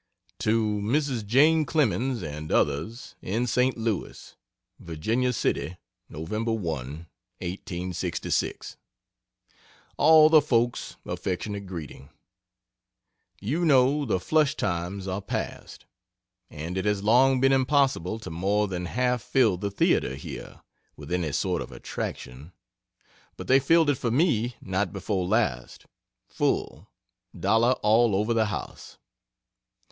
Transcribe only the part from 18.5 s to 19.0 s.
than